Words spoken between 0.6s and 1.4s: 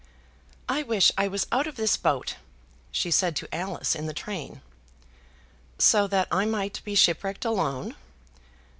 "I wish I